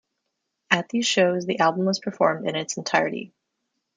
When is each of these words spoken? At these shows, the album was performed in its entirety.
At 0.71 0.89
these 0.89 1.05
shows, 1.05 1.45
the 1.45 1.59
album 1.59 1.85
was 1.85 1.99
performed 1.99 2.47
in 2.47 2.55
its 2.55 2.75
entirety. 2.77 3.33